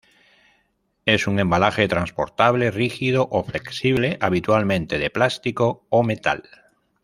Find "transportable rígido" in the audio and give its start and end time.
1.87-3.27